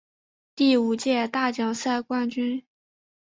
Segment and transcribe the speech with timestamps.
[0.55, 2.65] 第五届大奖赛冠军。